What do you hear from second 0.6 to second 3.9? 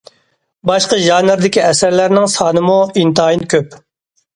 باشقا ژانىردىكى ئەسەرلەرنىڭ سانىمۇ ئىنتايىن كۆپ.